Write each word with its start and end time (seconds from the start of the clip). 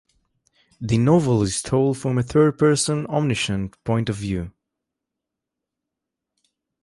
The 0.79 0.97
novel 0.97 1.43
is 1.43 1.61
told 1.61 1.95
from 1.95 2.17
a 2.17 2.23
third-person 2.23 3.05
omniscient 3.05 3.77
point 3.83 4.09
of 4.09 4.15
view. 4.15 4.51